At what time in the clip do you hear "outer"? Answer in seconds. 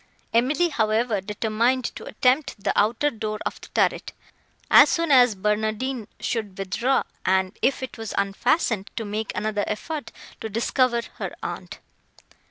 2.75-3.11